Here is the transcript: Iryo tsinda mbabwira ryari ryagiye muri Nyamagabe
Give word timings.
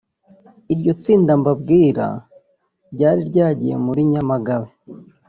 Iryo 0.73 0.91
tsinda 1.01 1.31
mbabwira 1.41 2.05
ryari 2.93 3.21
ryagiye 3.29 3.75
muri 3.85 4.01
Nyamagabe 4.11 4.69